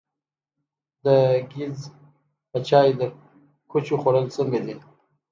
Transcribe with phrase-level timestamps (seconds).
[1.03, 1.05] د
[1.51, 1.77] ګیځ
[2.49, 3.01] په چای د
[3.71, 4.75] کوچو خوړل څنګه دي؟